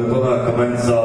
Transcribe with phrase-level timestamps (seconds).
[0.00, 0.95] борьба команд за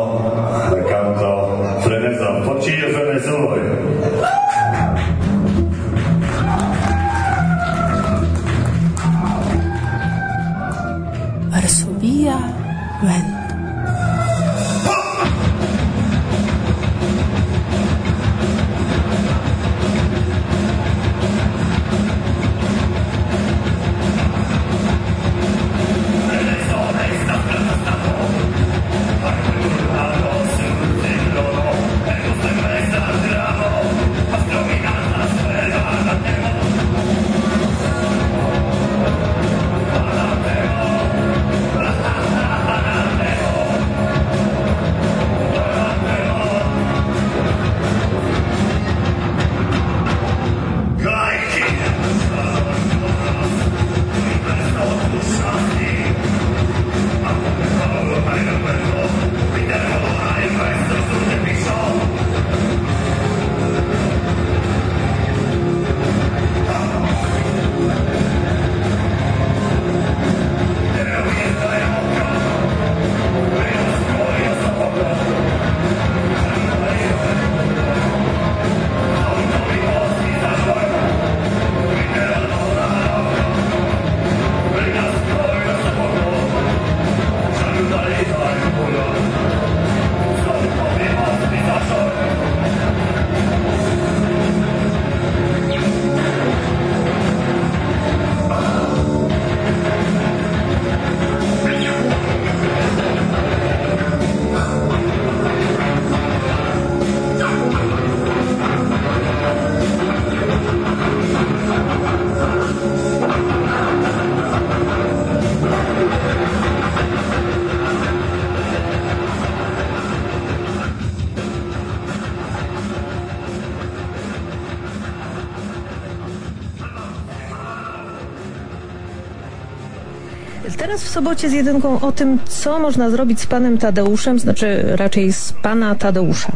[131.12, 135.96] sobocie z jedynką o tym, co można zrobić z panem Tadeuszem, znaczy raczej z pana
[135.96, 136.52] Tadeusza.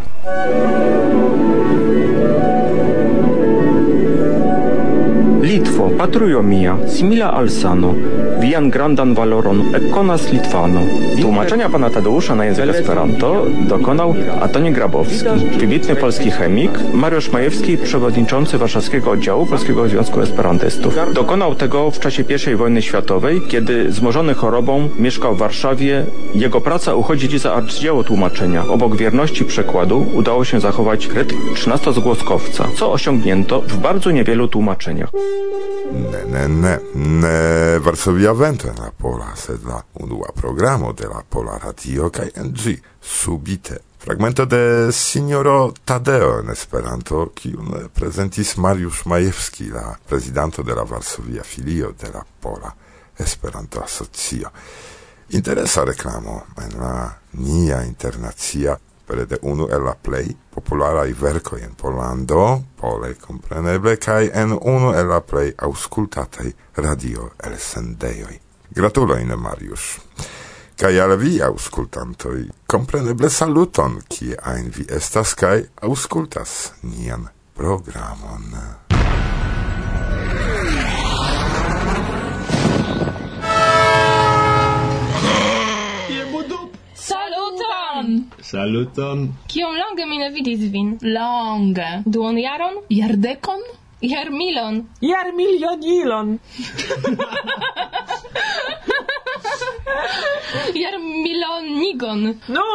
[5.42, 7.94] Litwo, patrujo mia, simila al sano,
[8.40, 10.82] vian grandan valoron ekkonas Litvano.
[11.22, 15.30] Tłumaczenia pana Tadeusza na język Esperanto dokonał Antoni Grabowski,
[15.60, 20.96] wybitny polski chemik, Mariusz Majewski, przewodniczący warszawskiego oddziału Polskiego Związku Esperantystów.
[21.14, 26.06] Dokonał tego w czasie I wojny światowej, kiedy zmożony chorobą mieszkał w Warszawie.
[26.36, 28.66] Jego praca uchodzi dziś za arcydzieło tłumaczenia.
[28.68, 35.10] Obok wierności przekładu udało się zachować rytm trzynastozgłoskowca, co osiągnięto w bardzo niewielu tłumaczeniach.
[36.12, 41.58] Ne, ne, ne, ne Varsovia vento la pola, sed la unua programo de la pola
[41.58, 43.82] radio, gi, subite.
[43.98, 51.44] Fragmento de signoro Tadeo in Esperanto, kiun presentis Mariusz Majewski, la presidento de la Varsovia
[51.44, 52.74] filio de la pola
[53.18, 54.52] Esperanto Asocio.
[55.30, 62.64] Interesa reclamo en la nia internazia Perete unu el la plej popularaj verkoj in Polando,
[62.80, 66.52] pole compreneble, kai en unu el la plej aŭskultataj
[66.82, 68.40] radio elsendejoj.
[68.76, 70.00] Gratulojn, Marius.
[70.76, 78.52] Kai al vi, auscultantoi, compreneble saluton, ki ajn vi estas kaj auscultas nian programon.
[88.56, 89.20] Saluton.
[89.52, 90.94] Kiom longe mi ne vidis vin?
[91.16, 91.90] Longe.
[92.14, 92.76] Duon jaron?
[93.00, 93.62] Jardekon?
[94.12, 94.76] Jarmilon?
[95.02, 96.30] Jarmilionilon.
[100.82, 102.24] Iar milonigon.
[102.48, 102.68] No,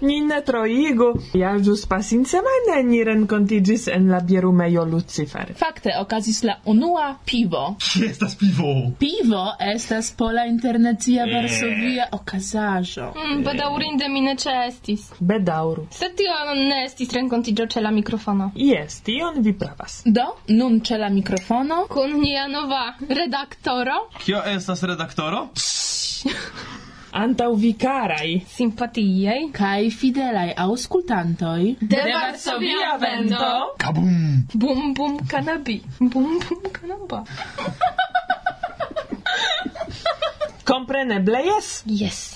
[0.00, 1.12] ni ne troigo.
[1.34, 5.54] Ja jus pasin semane ni rencontigis en la bierumeio Lucifer.
[5.58, 7.76] Fakte, okazis la unua pivo.
[7.80, 8.92] Ci estas pivo?
[8.98, 11.34] Pivo estas pola internacia eh.
[11.34, 13.12] versovia varsovia okazaĵo.
[13.16, 13.44] Mm, eh.
[13.44, 15.08] bedaŭrinde mi ne ĉeestis.
[15.20, 15.86] Bedaŭru.
[15.90, 18.50] Sed tio ne estis renkontiĝo ĉe la mikrofono.
[18.54, 20.02] Jes, tion vi pravas.
[20.04, 23.98] Do, nun ĉe la mikrofono kun nia nova redaktoro.
[24.24, 25.48] Kio estas redaktoro?
[27.12, 35.82] antau vicarai, simpatiei, cae fidelai auscultantoi de, Varsovia vento, kabum, bum bum kanabi.
[35.98, 37.24] Bum bum kanaba.
[40.68, 41.82] Compreneble, yes?
[41.86, 42.27] Yes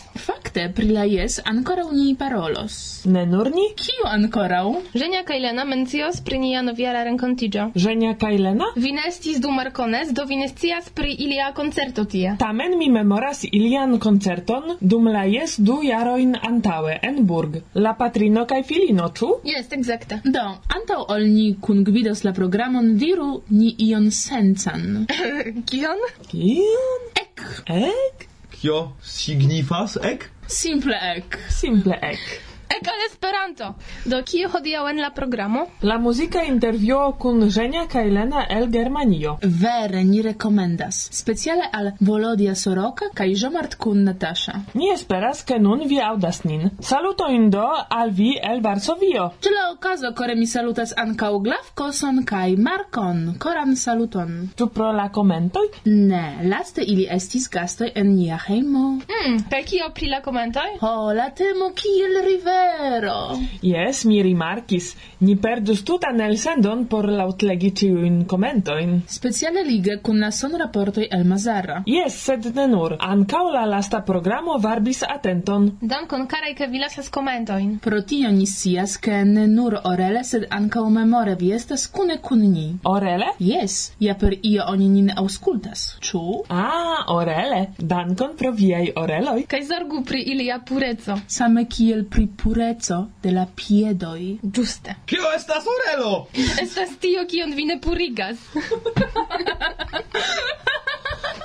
[0.52, 3.04] fakte pri la jes ankoraŭ ni parolos.
[3.04, 3.64] Ne nur ni?
[3.76, 4.74] Kiu ankoraŭ?
[4.94, 7.70] Żenia kaj Lena mencios pri nia noviara renkontiĝo.
[7.74, 8.64] Żenia kaj Lena?
[8.76, 12.36] Vi ne estis dum markones, do vi ne scias pri ilia koncerto tie.
[12.38, 17.56] Tamen mi memoras ilian koncerton dum la jes du jarojn antaŭe en Burg.
[17.74, 19.30] La patrino kaj filino, ĉu?
[19.44, 20.20] Jes, ekzakte.
[20.24, 20.44] Do,
[20.76, 25.06] antaŭ ol ni kungvidos la programon diru ni ion sencan.
[25.70, 26.04] Kion?
[26.28, 27.08] Kion?
[27.24, 27.46] Ek.
[27.72, 28.31] Ek?
[28.62, 30.28] kio signifas ek?
[30.46, 31.38] Simple ek.
[31.50, 32.51] Simple ek.
[32.72, 33.66] Eka Esperanto.
[34.04, 35.62] Do kio hodiaŭ en la programo?
[35.82, 39.34] La muzika intervjuo kun Żenia kaj Lena el Germanio.
[39.42, 41.00] Vere ni rekomendas.
[41.12, 44.54] Speciale al Volodia Soroka kaj Jomart kun Natasha.
[44.74, 46.70] Ni esperas ke nun vi aŭdas nin.
[46.80, 47.66] Saluto indo
[47.98, 49.28] al vi el Varsovio.
[49.44, 53.22] Ĉe la okazo kore mi salutas ankaŭ Glavkoson kaj Markon.
[53.38, 54.32] Koran saluton.
[54.56, 55.66] Ĉu pro la komentoj?
[55.84, 58.86] Ne, laste ili estis gastoj en nia hejmo.
[59.12, 60.68] Hmm, kaj kio pri la komentoj?
[60.80, 63.38] Ho, la temo kiel river vero.
[63.62, 64.96] Yes, mi rimarkis.
[65.20, 69.02] Ni perdus tutan elsendon por lautlegi tiujn commentoin.
[69.08, 71.82] Speciale lige kun la son raportoj el Mazara.
[71.86, 72.96] Yes, sed ne nur.
[72.98, 75.70] Ankaŭ la lasta programo varbis atenton.
[75.80, 77.78] Dankon karaj ke vi lasas commentoin.
[77.78, 82.42] Pro tio ni scias, ke ne nur orele, sed ankaŭ memore vi estas kune kun
[82.52, 82.66] ni.
[82.84, 83.32] Orele?
[83.38, 85.86] Yes, ja per io oni nin aŭskultas.
[86.00, 86.22] Ĉu?
[86.48, 87.62] Ah, orele.
[87.78, 89.46] Dankon pro viaj oreloj.
[89.48, 91.18] Kaj zorgu pri ilia pureco.
[91.26, 94.38] Same kiel pri pureco pureco de la piedoi.
[94.42, 94.96] Giuste.
[95.06, 96.28] Kio estas orelo?
[96.60, 98.38] estas tio, kion vi ne purigas.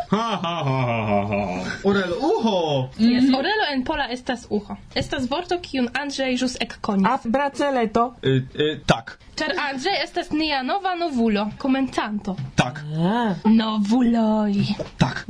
[0.09, 1.39] Ha ha ha ha ha.
[1.83, 2.89] Uho.
[2.97, 4.77] Yes, orelo en pola estas uho.
[4.95, 7.07] Estas vorto kiun Andrzej jus ekkonis.
[7.07, 8.15] A braceleto?
[8.21, 9.17] E, e, tak.
[9.35, 12.37] Ĉar Andrzej estas nia nova novulo, komentanto.
[12.55, 12.79] Tak.
[12.97, 13.35] Ah.
[13.43, 14.55] Novuloj.
[14.97, 15.25] Tak.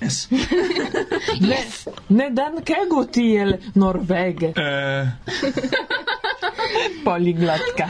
[0.00, 0.28] Yes.
[1.40, 1.86] yes.
[2.08, 4.52] Ne, ne dankegu tiel Norvege.
[4.56, 5.08] Eh.
[7.04, 7.88] Poliglotka.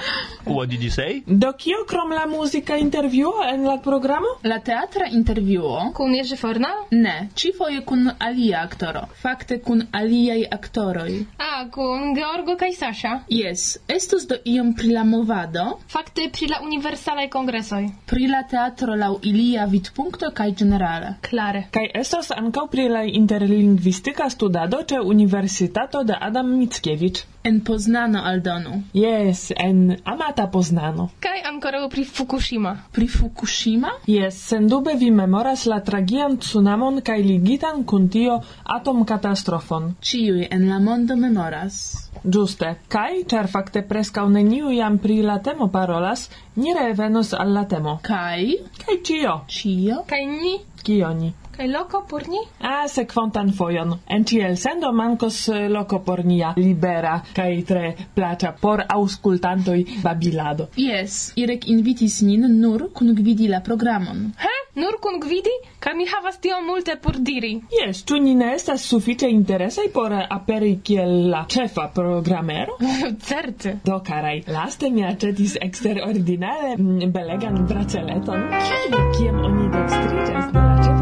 [0.49, 1.23] What did you say?
[1.27, 4.29] Do kio krom la muzika intervjuo en la programo?
[4.43, 6.71] La teatra intervjuo kun Jerzy Forna?
[6.91, 9.03] Ne, ĉifoje kun alia aktoro.
[9.23, 11.13] Fakte kun aliaj aktoroj.
[11.39, 13.13] A, kun Georgo kaj Sasha.
[13.29, 15.67] Yes, estus do iom pri la movado.
[15.89, 17.83] Fakte pri la universalaj kongresoj.
[18.07, 21.15] Pri la teatro laŭ ilia vidpunkto kaj ĝenerale.
[21.29, 21.67] Klare.
[21.77, 28.83] Kaj estos ankaŭ pri la interlingvistika studado ĉe Universitato de Adam Mickiewicz en Poznano aldonu.
[28.93, 31.09] Yes, en amata Poznano.
[31.25, 32.75] Kaj ankoraŭ pri Fukushima.
[32.93, 33.93] Pri Fukushima?
[34.07, 38.41] Yes, sendube vi memoras la tragian tsunamon kaj ligitan kun tio
[38.77, 39.95] atomkatastrofon.
[40.11, 41.81] Ĉiuj en la mondo memoras.
[42.25, 47.65] Ĝuste, kaj ĉar fakte preskaŭ neniu jam pri la temo parolas, ni revenos al la
[47.75, 47.99] temo.
[48.03, 48.47] Kaj?
[48.85, 49.37] Kaj ĉio.
[49.59, 50.03] Ĉio?
[50.13, 50.57] Kaj ni?
[50.83, 52.39] Kioni kaj loko por ni?
[52.61, 53.97] A sekvantan fojon.
[54.07, 60.69] En tiel sendo mankos eh, loko por nia libera kaj tre plaĉa por aŭskultantoj babilado.
[60.79, 64.31] Yes, Irek invitis nin nur kun gvidi la programon.
[64.39, 64.55] He?
[64.79, 65.51] Nur kun gvidi?
[65.83, 67.57] Kaj mi havas tiom multe por diri.
[67.81, 72.79] Yes, ĉu ni ne estas sufiĉe interesaj por eh, aperi kiel la ĉefa programero?
[73.31, 73.75] Certe.
[73.85, 78.47] Do, karaj, laste mi aĉetis eksterordinare mm, belegan braceleton.
[78.55, 79.03] Kiel?
[79.19, 80.98] Kiam oni dekstriĝas de la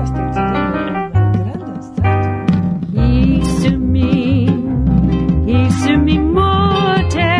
[5.96, 7.35] mi muerte.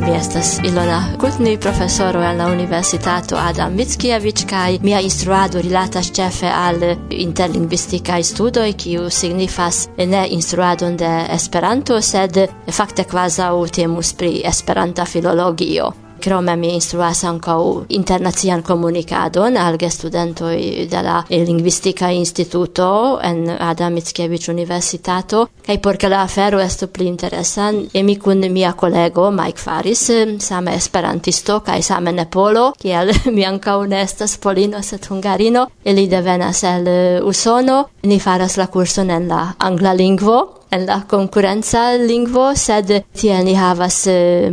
[0.00, 6.48] Mi estas Ilona Kutni, profesoro en la Universitato Adam Mickiewicz kaj mia instruado rilatas ĉefe
[6.48, 6.80] al
[7.10, 12.40] interlingvistikaj studoj, kiu signifas ne instruadon de Esperanto, sed
[12.72, 15.92] fakte kvazaŭ temus pri Esperanta filologio.
[16.20, 20.56] Krome mi instruas ankaŭ internacian komunikadon al gestudentoj
[20.90, 27.06] de la Lingvistika Instituto en Adam Mickiewicz Universitato kaj por ke la afero estu pli
[27.06, 27.72] interesa
[28.02, 34.02] mi kun mia kolego Mike Faris same esperantisto kaj same nepolo, kiel mi ankaŭ ne
[34.02, 36.88] estas polino sed hungarino ili devenas el
[37.24, 37.84] Usono.
[38.02, 43.54] Ni faras la kurson en la angla lingvo en la concurrenza lingvo, sed tiel ni
[43.58, 44.04] havas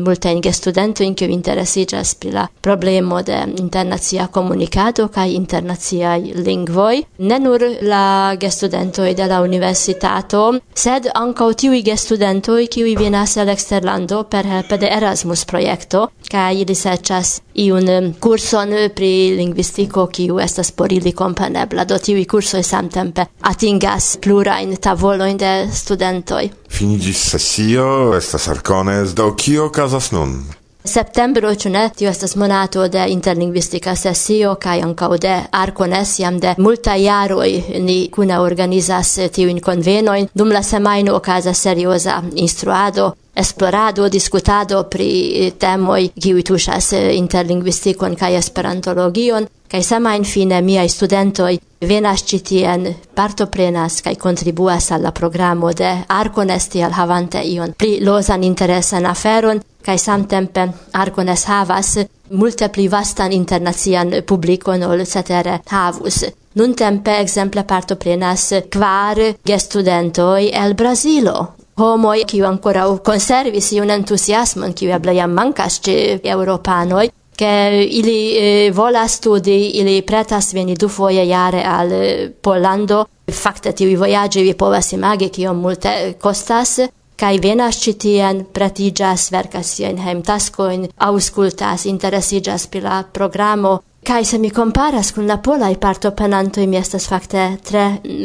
[0.01, 7.63] multajn gestudentojn kiuj interesiĝas pri la problemo de internacia komunikado kaj internaciaj lingvoj, ne nur
[7.81, 10.43] la gestudentoj de la universitato,
[10.73, 16.75] sed ankaŭ tiuj gestudentoj kiuj venas el eksterlando per helpe de Erasmus projekto kaj ili
[16.75, 24.17] serĉas iun kurson pri lingvistiko kiu estas por ili komprenebla, do tiuj kursoj samtempe atingas
[24.21, 26.49] plurajn tavolojn de studentoj studentoj.
[26.69, 30.43] Finiĝis sesio, estas Arkones, do kio okazas nun?
[30.87, 36.55] Septembro, ĉu ne, tio estas monato de interlingvistika sesio kaj ankaŭ de Arkones jam de
[36.57, 37.49] multaj jaroj
[37.79, 40.29] ni kune organizas tiujn konvenojn.
[40.33, 48.15] Dum la semajno okazas serioza instruado esplorado, discutado pri eh, temoj kiuj tuŝas eh, interlingvistikon
[48.15, 55.11] kaj esperantologion, kaj sama fine miaj studentoj venas ĉi tien, partoprenas kaj kontribuas al la
[55.11, 61.97] programo de Arkones tiel havante ion pli lozan interesan aferon kaj samtempe Arkones havas
[62.29, 66.23] multe pli vastan internacian publikon ol cetere havus.
[66.55, 75.13] Nuntempe exemple partoprenas kvar gestudentoj el Brazilo homoi kiu ancora conservis un entusiasmon kiu eble
[75.15, 77.07] jam mancas ĉe europanoj
[77.37, 83.05] che ili eh, vola studi, ili pretas veni du foje jare al eh, Pollando.
[83.31, 86.79] Fakte tiuj vojaĝoj vi povas imagi kiom multe kostas,
[87.19, 93.75] kai venas ĉi tien, pretiĝas, verkas siajn hejmtaskojn, aŭskultas, interesiĝas pri la programo,
[94.07, 97.81] Kai se mi comparas kun la polaj partoprenantoj mi estas fakte tre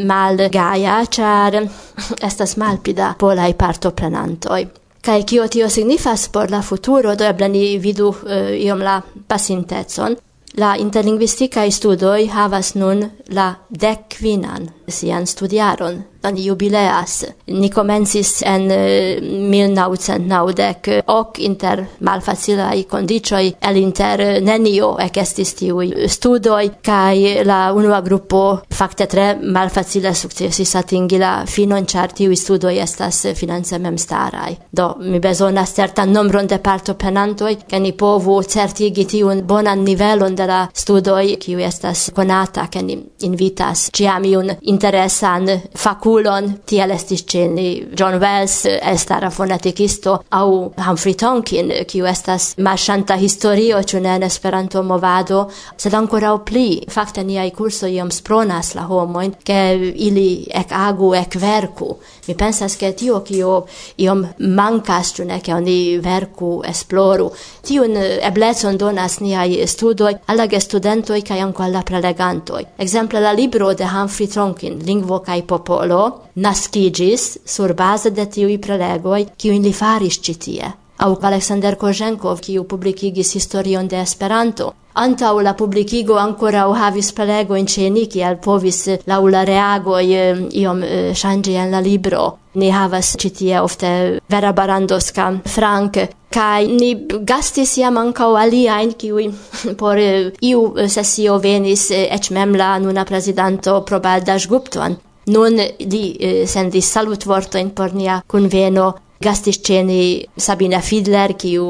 [0.07, 1.57] malgaja, char
[2.29, 4.59] estas malpida pola i parto penanto
[5.03, 10.17] Kai kio tio signifas por la futuro, do eble ni vidu uh, iom la pasintecon.
[10.57, 17.25] La interlingvistika studoj havas nun la dekvinan sian studiaron ni jubileas.
[17.47, 25.55] Ni komencis en eh, 1990 eh, ok inter malfacilai condicioi el inter eh, nenio ekestis
[25.55, 32.37] tiui studoi kai la unua gruppo fakte tre malfacile sukcesis atingi la finon char tiuj
[32.37, 34.57] studoj estas finance memstaraj.
[34.71, 40.35] Do mi bezonas certan nombron de parto penantoi ke ni povu certigi tiun bonan nivelon
[40.35, 46.91] de la studoi kiu estas konata ke ni invitas ĉiam iun interesan fakulon regulon, tiel
[46.93, 54.17] estis ceni John Wells, estara fonetikisto, au Humphrey Tonkin, kiu estas marchanta historio, ĉu ne
[54.17, 56.83] en Esperanto movado, sed ankoraŭ pli.
[56.91, 61.97] Fakte niaj kurso iom spronas la homojn, ke ili ek verko
[62.29, 63.65] Mi pensas ke tio kio
[63.99, 67.31] iom mankas, ĉu ne, ke oni verku, esploru.
[67.67, 72.63] Tiun eblecon donas niaj studoj al la studentoj kaj ankaŭ al la prelegantoj.
[72.79, 76.02] Ekzemple la libro de Humphrey Tonkin, Lingvo kaj Popolo,
[76.35, 80.75] nascigis sur base de tiui prelegoi kiuin li faris citie.
[80.99, 87.13] Au Alexander Aleksander Koženkov, kiu publikigis historion de Esperanto, Antau la publicigo ancora u havis
[87.17, 90.83] prelegojn ceni ni, kiel povis laŭ la reagoj iom
[91.17, 92.25] ŝanĝi en la libro.
[92.61, 93.93] Ni havas citie ofte
[94.29, 95.97] Vera Barandoska, Frank,
[96.29, 96.91] kai ni
[97.25, 99.31] gastis jam ankaŭ aliajn, kiuj
[99.81, 105.01] por iu sesio venis ec mem la nuna presidanto Probal Daŝgupton.
[105.27, 111.67] Nun li eh, sendis salutvortojn por nia conveno gastis ceni Sabina Fidler, kiu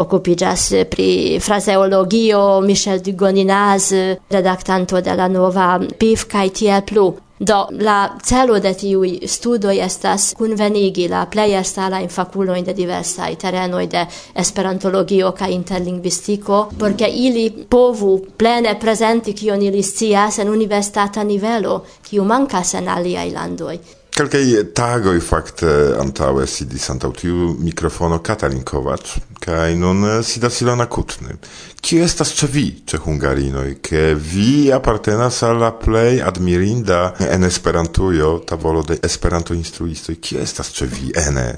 [0.00, 3.92] occupigas pri fraseologio, Michel Dugoninaz,
[4.30, 7.10] redaktanto de la nova PIF kaj tiel plu.
[7.38, 13.88] Do, la celo de tiui studoi estas convenigi la plej estarajn fakulojn de diversai terenoi
[13.90, 14.04] de
[14.42, 22.24] esperantologio ca interlingvistiko, por ili povu plene presenti kion ili scias en universitata nivelo, kiu
[22.24, 23.78] mancas en aliai landoi.
[24.14, 24.44] Kelkaj
[24.78, 29.08] tagoj fakte antaŭe sidis antaŭ tiu mikrofono Katalin Kovac
[29.42, 31.34] kaj nun sidas Ilona Kutny.
[31.82, 38.36] Kiu estas ĉe vi, ĉe hungarinoj, ke vi apartenas al la plej admirinda en Esperantujo
[38.46, 40.14] tavolo de Esperanto instruistoj?
[40.22, 41.48] Kiu estas ĉe vi ene?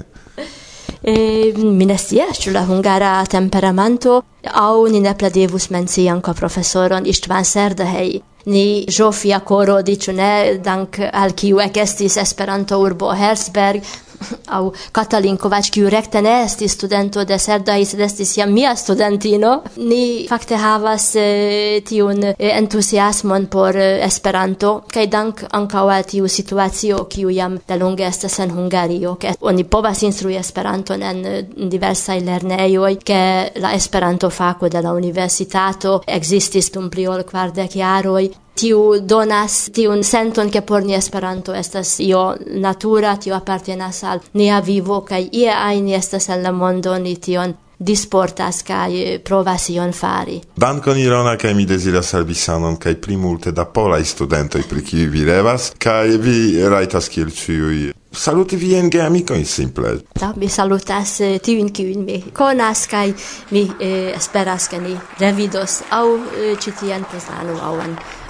[1.03, 1.13] E,
[1.53, 4.17] mi ne scias ĉu la hungara temperamento
[4.49, 10.99] aŭ ni ne devus mencii ankaŭ profesoron István Szerdehely, ni jofia coro dicu ne dank
[11.11, 13.83] al kiu ekestis Esperanto urbo Herzberg.
[14.57, 19.61] au Katalin Kovačkiu recte ne estis studento de Serdai, sed estis jam mia studentino.
[19.77, 26.27] Ni fakte havas eh, tiun eh, entusiasmon por eh, Esperanto, kaj dank ankaŭ al tiu
[26.31, 31.23] situacio, kiu jam delonge estas en Hungario, ke oni povas instrui Esperanton en
[31.69, 33.21] diversaj lernejoj, ke
[33.61, 38.27] la Esperanto fako de la universitato existis dum pli ol kvardek jaroj,
[38.57, 44.59] tiu donas tiun senton che por ni Esperanto estas io natura, tiu appartenas al nia
[44.61, 50.39] vivo, kaj ie ajn estas en la mondo ni tion disportas kaj provas ion fari.
[50.55, 54.81] Dankon Irona, kaj mi deziras al vi sanon kaj pli multe da polaj studentoj, pri
[54.81, 56.37] kiuj vi revas, kaj vi
[56.69, 59.97] rajtas kiel ĉiuj saluti vien geamicon simple.
[60.19, 63.13] Da, mi salutas eh, tiun kiun mi konas kaj
[63.51, 67.75] mi eh, esperas ke ni revidos au eh, ĉi tien postanu aŭ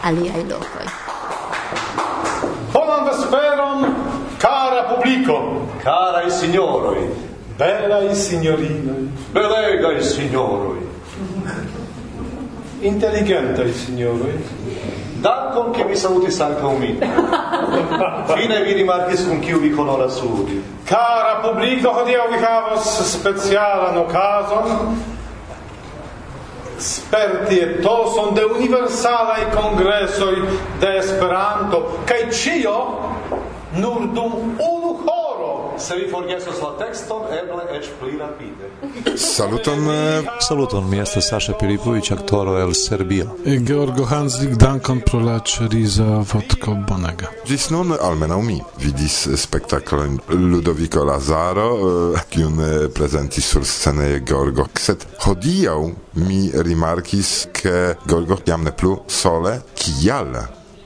[0.03, 0.87] aliai locoi.
[2.73, 3.95] Bonan vesperon,
[4.37, 7.09] cara publico, carai signoroi,
[7.57, 10.81] belai signorinoi, belegai signoroi,
[12.79, 14.43] intelligentai signoroi,
[15.19, 16.99] Dankon che mi salutis anca min.
[18.27, 20.61] Fine vi rimarkis con kiu vi conoras sudi.
[20.85, 22.85] Cara publico, hodiaŭ vi havas
[23.17, 25.16] specialan okazon
[26.79, 30.41] sperti etoson de universalai congressoi
[30.79, 32.77] de Esperanto, kaj cio?
[33.77, 34.93] Nur dum unu
[35.79, 39.17] se vi forgesos la tekston, eble eĉ pli rapide.
[39.17, 43.25] Saluton, eh, saluton, mi estas Saša Piripović, aktoro el Serbio.
[43.45, 47.31] Georgo Hanslik, dankon pro la ĉeriza vodko bonega.
[47.45, 51.69] Ĝis nun almenaŭ mi vidis spektaklon Ludovico Lazaro,
[52.15, 55.79] eh, kiun eh, prezentis sur scene Georgo, sed hodiaŭ
[56.13, 60.35] mi rimarkis ke Georgo jam ne plu sole kial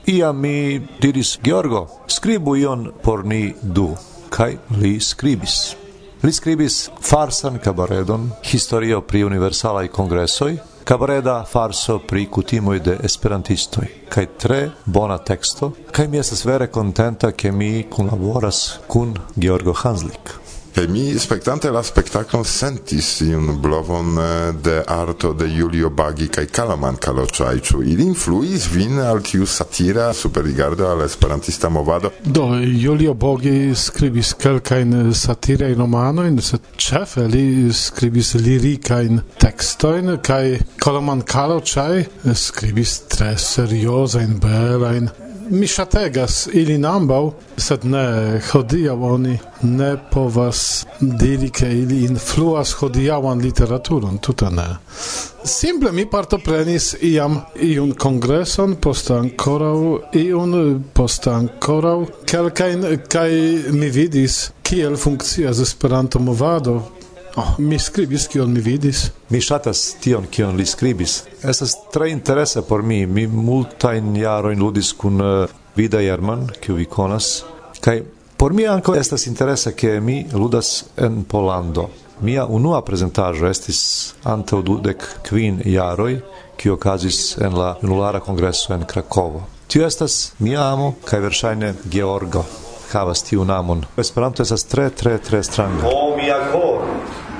[0.06, 3.94] Ia mi diris Georgo, skribu ion por ni du
[4.32, 5.76] kai li scribis.
[6.22, 10.52] Li scribis farsan kabaredon, historio pri universalaj kongresoj,
[10.84, 17.32] kabareda farso pri kutimoj de esperantistoj, kaj tre bona teksto, kaj mi estas vere kontenta,
[17.32, 20.41] ke mi kunlaboras kun Georgo Hanslik.
[20.72, 26.46] Kaj mi spektante la spektaklon sentis iun blovon eh, de arto de Julio Bagi kaj
[26.46, 32.10] Kalaman Kaloĉaj, ĉu ili influis vin al tiu satira superrigardo al esperantista movado?
[32.24, 41.20] Do Julio Bagi skribis kelkajn satirajn romanojn, sed ĉefe li skribis lirikajn tekstojn kaj Kalaman
[41.20, 42.06] Kaloĉaj
[42.46, 45.12] skribis tre seriozajn belajn
[45.50, 47.22] mi ŝategas ilin ambaŭ,
[47.56, 48.04] sed ne
[48.50, 50.62] hodiaŭ oni ne povas
[51.00, 54.68] diri ke ili influas hodiaŭan literaturon, tute ne.
[55.44, 59.76] Simple mi partoprenis iam iun kongreson, poste ankoraŭ
[60.22, 60.56] iun,
[60.94, 61.98] poste ankoraŭ
[62.30, 63.30] kelkajn kaj
[63.72, 66.80] mi vidis kiel funkcias Esperanto-movado
[67.36, 69.10] Oh, mi scribis kion mi vidis.
[69.28, 71.22] Mi ŝatas tion kion li skribis.
[71.42, 73.06] Estas tre interesa por mi.
[73.06, 77.44] Mi multajn jarojn ludis kun eh, Vida Jerman, kiu vi konas.
[77.80, 78.02] Kaj
[78.36, 81.88] por mi ankaŭ estas interesa ke mi ludas en polando
[82.22, 83.78] Mia unua prezentaĵo estis
[84.30, 86.20] antaŭ dudek kvin jaroj,
[86.56, 89.42] kiu okazis en la junulara kongreso en Krakovo.
[89.66, 92.44] Tio estas mia amo kaj verŝajne Georgo
[92.92, 93.82] havas tiun amon.
[93.96, 95.88] Esperanto estas tre tre tre stranga.
[95.88, 96.38] Oh, mia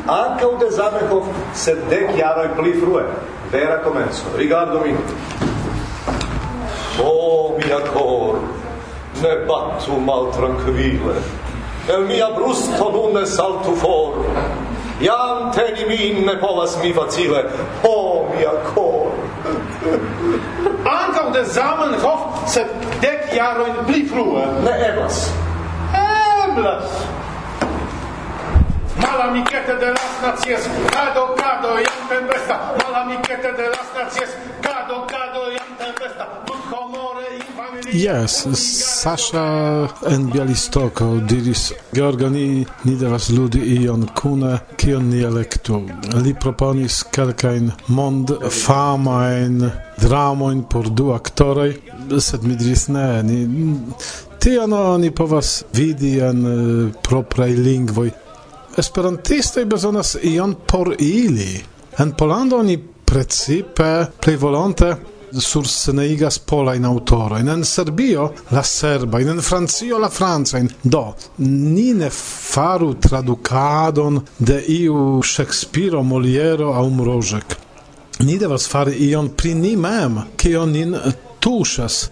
[0.07, 3.03] anca u de Zamenhof sedec jaroi pli frue,
[3.53, 4.25] vera comenzo.
[4.37, 4.95] Rigardo mi.
[7.03, 8.39] O mia cor,
[9.23, 11.15] ne battu mal tranquille,
[11.89, 14.25] el mia brusto nune saltu for,
[15.01, 17.45] jam teni min ne povas mi facile,
[17.85, 19.11] o mia cor.
[20.99, 24.47] anca u de Zamenhof sedec jaroi pli frue.
[24.65, 25.31] Ne eblas.
[26.49, 27.22] Eblas.
[29.01, 32.75] Malamicete de las nacies, cado, cado, iam tempesta.
[32.85, 36.43] Malamicete de las nacies, cado, cado, iam tempesta.
[37.93, 38.47] Yes,
[39.03, 45.83] Sasha en Bialistoko diris Georgo ni devas ludi ion kune kion ni elektu.
[46.25, 48.33] Li proponis kelkajn mond
[48.65, 51.75] famajn dramojn por du aktoroj,
[52.19, 53.43] sed mi diris ne, ni
[54.43, 58.11] tion oni povas vidi en eh, propraj lingvoj,
[58.79, 61.65] esperantistoj bezonas ion por ili.
[61.99, 64.95] En Polando oni precipe plej volonte
[65.41, 67.49] sursceneigas polajn aŭtorojn.
[67.49, 69.29] En Serbio la serbajn.
[69.29, 70.69] En Francio la francajn.
[70.83, 71.05] Do
[71.39, 77.57] ni ne faru tradukadon de iu Shakespearo, Moliero aŭ Mrożek.
[78.21, 80.97] Ni devas fari ion pri ni mem kion nin
[81.41, 82.03] tuŝas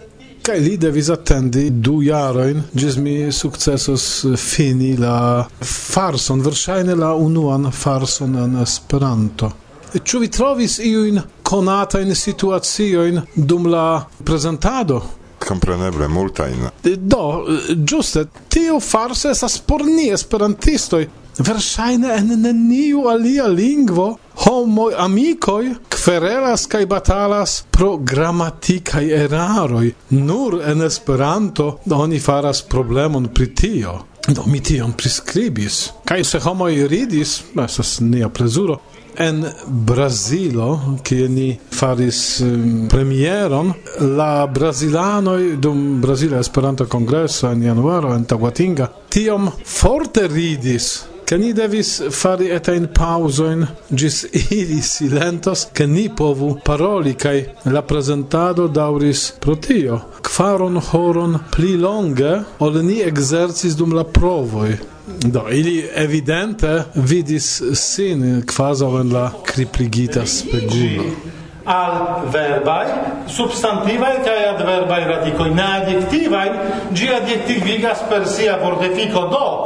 [0.41, 7.71] kai li devis attendi du jaroin gis mi successos fini la farson, versaine la unuan
[7.71, 9.51] farson en Esperanto.
[9.91, 15.01] Ĉu vi trovis iujn konatajn situaciojn dum la prezentado?
[15.47, 19.33] compreneble multa in do giuste tio farse
[19.65, 29.05] por ni esperantistoi verŝajne en neniu alia lingvo homoj amikoj kverelas kaj batalas pro gramatikaj
[29.23, 29.91] eraroj.
[30.09, 33.99] Nur en Esperanto oni faras problemon pri tio.
[34.27, 35.89] Do mi tion priskribis.
[36.05, 38.79] Kaj se homoj ridis estas nia plezuro
[39.17, 48.15] en Brazilo kie ni faris um, premieron la brazilanoj dum Brazila Esperanto Kongreso en januaro
[48.15, 51.10] en Taguatinga tiom forte ridis.
[51.31, 57.81] Che ni devis fari etain pausoin gis ili silentos, che ni povu paroli, kai la
[57.81, 60.01] presentado dauris protio.
[60.21, 64.75] Kvaron horon pli longe, ol ni exercis dum la provoi.
[65.23, 71.39] Do, ili evidente vidis sin quasau en la cripligita spegino.
[71.63, 72.87] al verbai
[73.25, 76.51] substantivai cae adverbai radicoi ne adjectivae
[76.91, 79.60] gi adjectivigas per sia vortifico do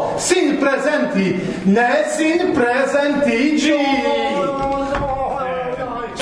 [0.66, 1.28] presenti,
[1.66, 3.80] ne sin presentigi!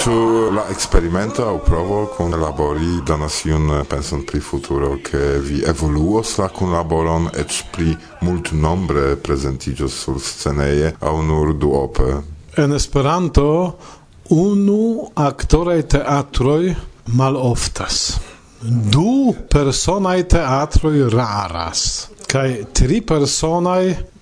[0.03, 0.15] Ĉu
[0.51, 7.29] la eksperimento aŭ provo kunlabori donas iun penson pri futuro, ke vi evoluos la kunlaboron
[7.39, 7.95] eĉ pli
[8.27, 12.09] multnombre prezentiĝos sur sceneje aŭ nur duope?
[12.59, 13.47] En Esperanto
[14.35, 16.73] unu aktoraj teatroj
[17.15, 18.19] maloftas.
[18.91, 22.09] Du personaj teatroj raras.
[22.27, 24.12] Kaj tri personaj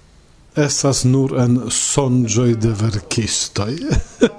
[0.56, 3.74] estas nur en sonĝoj de verkistoj.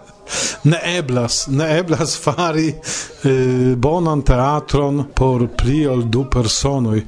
[0.70, 7.02] ne eblas, ne eblas fari eh, bonan teatron por pli ol du personoj.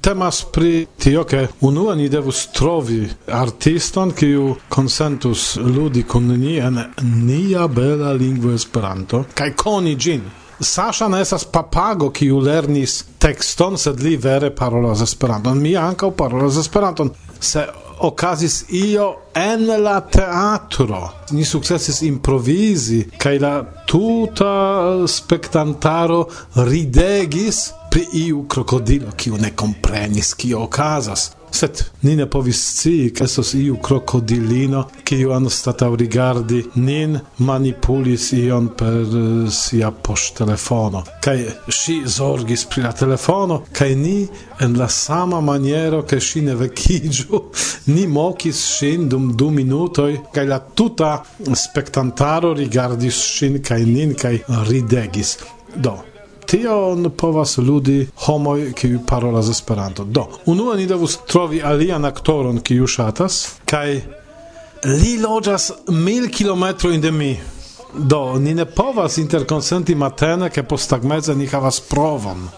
[0.00, 3.02] Temas pri tio ke unua ni devus trovi
[3.36, 10.22] artiston kiu konsentus ludi kun ni en nia bela lingvo Esperanto kaj koni ĝin.
[10.60, 15.60] Sasha ne estas papago kiu lernis tekston, sed li vere parolas Esperanton.
[15.60, 17.10] Mi ankaŭ parolas Esperanton.
[17.40, 17.64] Se
[18.00, 21.00] okazis io en la teatro.
[21.30, 23.60] Ni successis improvisi kai la
[23.90, 26.20] tuta spectantaro
[26.54, 31.30] ridegis pri iu crocodilo, kiu ne comprenis kio okazas.
[31.50, 38.68] Sed ni ne povis scii, che esos iu io kiu anstataŭ rigardi nin manipulis ion
[38.68, 41.02] per eh, sia poŝtelefono.
[41.20, 44.28] kai si zorgis pri la telefono, kai ni
[44.60, 47.42] en la sama maniero, ke si ne vekiĝu,
[47.94, 51.24] ni mokis sin dum du minutoi kai la tuta
[51.54, 54.38] spectantaro rigardis sin, kai nin kaj
[54.68, 55.38] ridegis.
[55.74, 55.98] Do,
[56.46, 60.04] tion povas ludi homoj kiu parolas Esperanto.
[60.04, 64.00] Do, unu ni devus trovi alian aktoron kiu ŝatas kaj
[64.84, 67.38] li loĝas mil kilometrojn de mi.
[67.94, 72.48] Do, ni ne povas interkonsenti matene, ke posttagmeze ni havas provon.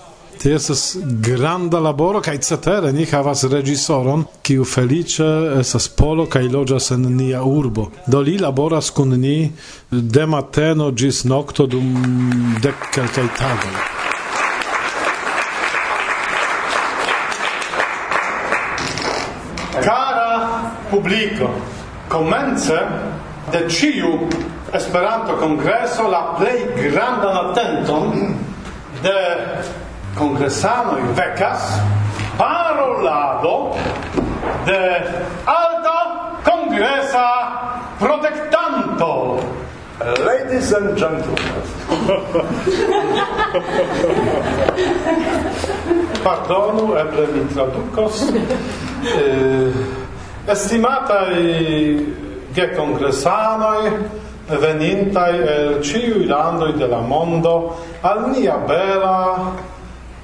[0.43, 5.27] Tieses granda laboro kai cetere ni havas regisoron, kiu felice
[5.61, 7.85] esas polo kai loĝas en nia urbo.
[8.11, 9.53] Do li laboras kun ni
[9.91, 11.93] de mateno gis nocto dum
[12.65, 13.77] dek kelkaj tagoj.
[19.87, 20.33] Cara
[20.91, 21.53] publico,
[22.09, 22.81] comence
[23.53, 24.27] de ciu
[24.75, 28.35] Esperanto Congreso la plei grandan attenton
[29.03, 29.17] de
[30.15, 31.81] congressano in vecas
[32.37, 33.75] parolado
[34.65, 35.03] de
[35.45, 39.41] alta congressa protectanto
[40.03, 41.37] Ladies and gentlemen.
[46.25, 48.33] Pardonu, eble mi tradukos.
[49.07, 49.71] Eh,
[52.53, 53.93] ge gekongresanoj,
[54.49, 59.39] venintai el ciui landoi de la mondo al nia bela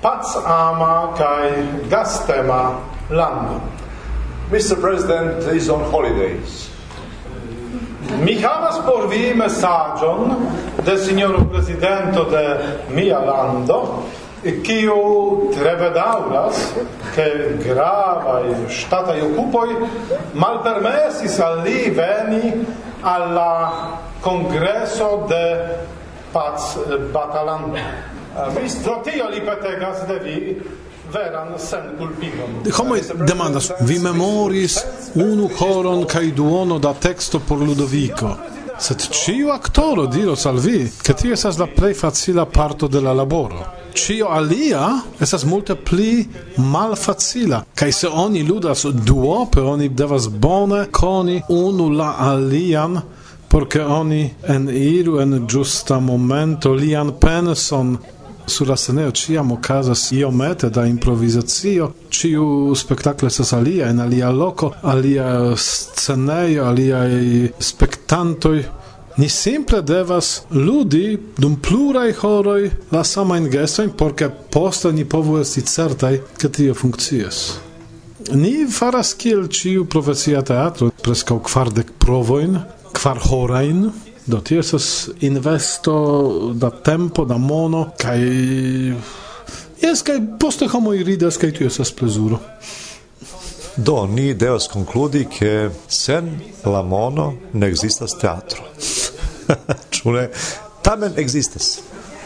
[0.02, 2.80] paz ama kai gastema
[3.11, 3.61] lando.
[4.50, 4.80] Mr.
[4.80, 6.70] President is on holidays.
[8.24, 10.32] Mi havas por vi mesaĝon
[10.84, 12.44] de signor presidente de
[12.94, 14.04] mia lando,
[14.64, 16.62] kiu tre bedaŭras,
[17.14, 17.26] ke
[17.61, 19.68] gravaj ŝtataj okupoj
[20.34, 22.54] malpermesis al li veni
[23.02, 23.52] al la
[24.22, 25.44] kongreso de
[26.32, 26.62] pac.
[28.62, 30.57] Vis pro tio li petegas de vi
[31.12, 32.51] veran sen kulpigon.
[32.79, 32.94] Homo
[33.27, 34.79] demandas, vi memoris
[35.14, 38.37] unu coron cae duono da texto por Ludovico.
[38.79, 43.12] Sed ciu actoro diros al vi, che tio esas la plei facila parto de la
[43.12, 43.66] laboro.
[43.92, 51.42] Cio alia estas multe pli malfacila, Kai se oni ludas duope, oni devas bone coni
[51.48, 53.03] unu la alian
[53.48, 57.98] porque oni en iru en giusta momento lian penson
[58.48, 64.72] sur la sceneo ciam ocasas iomete da improvizacio, ciu spectacle sas alia en alia loko,
[64.82, 68.64] alia sceneo, aliaj spectantoi,
[69.18, 75.38] ni simple devas ludi dum plurai horoi la samajn gestojn, por porque posta ni povu
[75.38, 77.58] esti certaj, che tio funkcias.
[78.32, 82.61] Ni faras kiel ciu profesia teatro, prescau quardec provoin,
[82.92, 83.90] quar horain,
[84.29, 85.95] Do tio estas investo
[86.55, 88.19] da tempo, da mono kaj
[89.81, 92.38] jes kaj poste homoj ridas kaj tio estas plezuro.
[93.77, 96.29] Do ni devas konkludi ke sen
[96.64, 98.69] la mono ne ekzistas teatro.
[99.97, 100.29] Ĉu ne?
[100.83, 101.79] Tamen ekzistas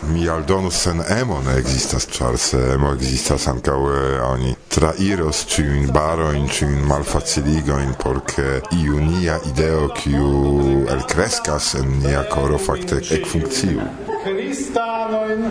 [0.08, 5.90] mi aldonus sen emo ne existas char se emo ekzistas ankaŭ eh, oni trairos ĉiujn
[5.94, 13.26] barojn, ĉiujn malfaciligojn por ke iu nia ideo kiu crescas en nia coro facte ec
[13.26, 13.80] funcciu
[14.22, 15.42] Cristanoin,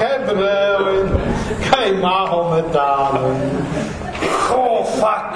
[0.00, 1.08] Hebreoin,
[1.68, 1.90] cae
[4.48, 5.28] Ho, oh, fuck!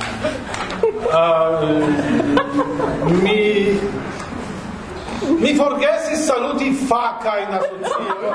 [1.12, 1.94] um,
[3.22, 3.80] mi
[5.40, 8.34] Mi forgesis saluti faca in asocio.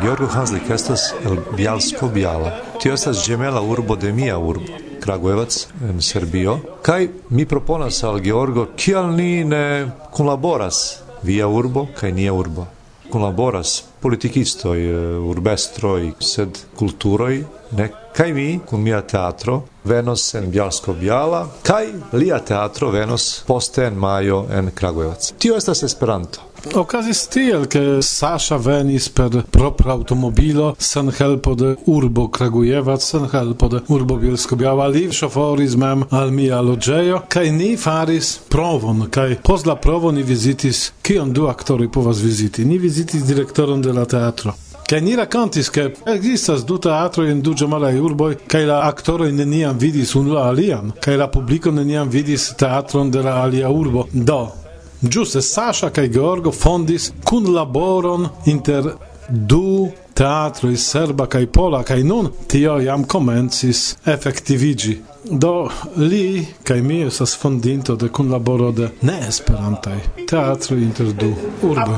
[0.00, 2.52] Georgo Hanslik estas el Bialsko Biala.
[2.80, 4.78] Tio estas gemela urbo de mia urbo.
[5.00, 5.56] Kragujevac
[5.88, 6.58] en Serbio.
[6.82, 12.66] Kaj mi proponas al Georgo kial ni ne kunlaboras via urbo kaj nia urbo
[13.10, 17.44] kunlaboras politikistoj, eh, urbestroj, sed kulturoj
[17.76, 23.84] ne kai mi kun mia teatro venos en bialsko biala kaj lia teatro venos poste
[23.86, 25.32] en majo en Kragujevac.
[25.38, 26.45] Tio estas Esperanto.
[26.74, 33.68] Okazis tiel, che Sasha venis per propra automobilo sen helpo de urbo Kragujevac, sen helpo
[33.68, 39.66] de urbo Bielsko-Biała, li šoforis mem al mia loĝejo, kaj ni faris provon, kaj post
[39.66, 42.64] la provo ni vizitis, kion du aktori povas viziti?
[42.64, 44.54] Ni vizitis direktoron de la teatro.
[44.86, 49.78] Kaj ni rakontis, ke existas du teatroj en du ĝemelaj urboj kaj la aktoroj neniam
[49.78, 54.06] vidis unu la alian kaj la publiko neniam vidis teatron de la alia urbo.
[54.12, 54.65] Do
[55.00, 58.84] Giuste Sasha kaj Georgo fondis kun laboron inter
[59.28, 65.00] du teatroj serba kaj pola kaj nun tio jam komencis efektiviĝi.
[65.24, 69.98] Do li kaj mi estas fondinto de kunlaboro de neesperantaj
[70.30, 71.96] teatroj inter du urboj.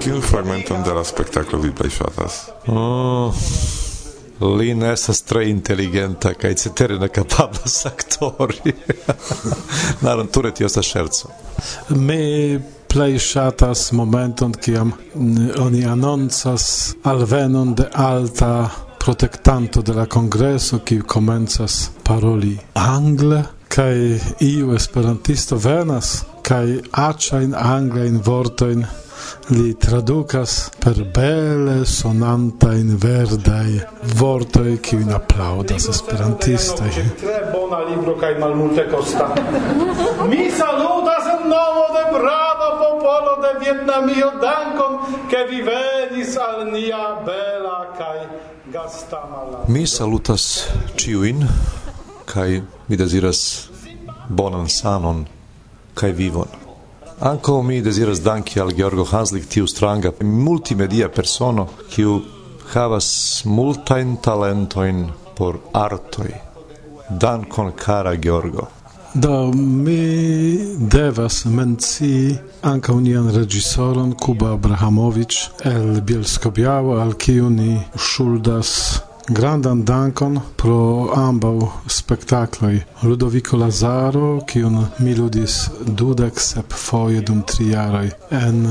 [0.00, 2.42] Kiun fragmenton de la spektaklo vi plej ŝatas?
[2.66, 3.89] Oh
[4.40, 8.74] li ne estas tre inteligenta kaj cetere ne kapablas aktori.
[10.04, 11.28] Naravno, tio estas ŝerco.
[11.88, 14.92] Mi plej ŝatas momenton kiam
[15.58, 18.70] oni anoncas alvenon de alta
[19.04, 28.20] protektanto de la kongreso kiu komencas paroli angle kaj iu esperantisto venas kaj aĉajn anglajn
[28.26, 28.84] vortojn
[29.56, 33.80] li traducas per bele sonanta in verdai
[34.16, 39.26] vortoi qui in applaudas esperantista tre bona libro kai malmulte costa
[40.30, 44.92] mi salutas en nomo de brava popolo de Vietnamio dankon
[45.30, 48.20] ke vi venis al nia bela kai
[48.72, 50.44] gastamala mi salutas
[50.96, 51.46] ciuin
[52.32, 53.40] kai mi desiras
[54.30, 55.26] bonan sanon
[55.94, 56.69] kai vivon.
[57.22, 62.22] Anco mi desiras danki al Georgo Hanslik, tiu stranga multimedia persono, kiu
[62.72, 65.02] havas multain talentoin
[65.36, 66.32] por artoi.
[67.10, 68.68] Dankon, cara Georgo.
[69.12, 79.02] Do, mi devas menci anca unian regisoron Kuba Abrahamovic el Bielsko-Biało, al kiu ni shuldas
[79.28, 82.80] Grandan dankon pro ambau spektakloj.
[83.02, 88.66] Ludovico Lazaro, kiun mi ludis dudek sep foje dum tri jaroj en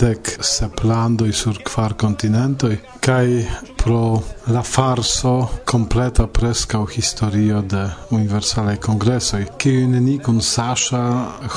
[0.00, 3.44] dek sep landoj sur kvar kontinentoj, kaj
[3.76, 11.04] pro la farso kompleta preskaŭ historio de universalaj kongresoj, kiujn ni kun Saŝa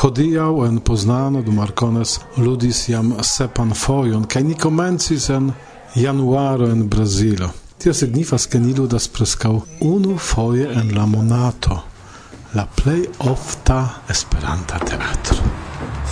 [0.01, 5.51] hodiaŭ en Poznano dum Arkones ludis jam sepan fojon, kaj ni komencis en
[5.95, 7.49] januaro en Brazilo.
[7.83, 11.75] Tio signifas, ke ni ludas preskaŭ unu foje en la monato,
[12.55, 15.43] la plej ofta Esperanta teatro.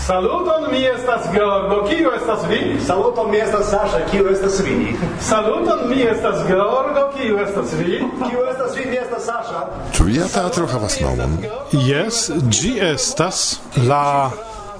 [0.07, 1.77] Saluton, mi estas Georgo.
[1.87, 2.59] Kiu estas vi?
[2.87, 4.01] Saluton, mi estas Sasha.
[4.11, 4.97] Kiu estas vi?
[5.29, 7.05] Saluton, mi estas Georgo.
[7.15, 8.01] Kiu estas vi?
[8.19, 8.89] Kiu estas vi?
[8.89, 9.63] Mi estas Sasha.
[9.95, 11.39] Ĉu via teatro havas nomon?
[11.87, 14.27] Jes, ĝi estas la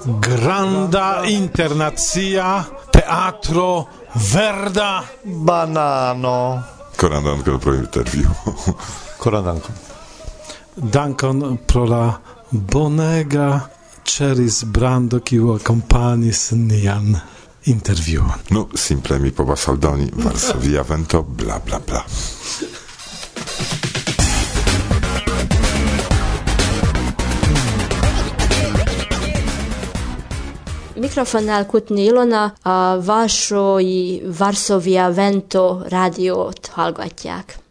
[0.04, 3.86] granda internacia teatro
[4.34, 4.92] verda
[5.24, 6.81] banano.
[7.02, 8.28] Koran dankon pro intervju.
[9.18, 9.74] Koran dankon.
[10.76, 12.18] Dankon pro la
[12.50, 13.60] bonega
[14.04, 17.16] ceris brando kiu akompanis nian
[17.64, 18.30] intervjuon.
[18.50, 22.04] Nu, simple mi povas aldoni Varsovia vento bla bla bla.
[31.02, 37.61] Mikrofonnál Kutni Ilona a Varsói Varsovia Vento rádiót hallgatják.